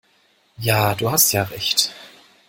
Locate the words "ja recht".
1.31-1.93